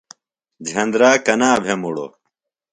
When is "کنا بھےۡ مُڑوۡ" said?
1.25-2.11